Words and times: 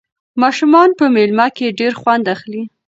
ماشومان 0.41 0.89
په 0.99 1.05
مېله 1.13 1.47
کې 1.57 1.75
ډېر 1.79 1.93
خوند 2.01 2.25
اخلي. 2.35 2.63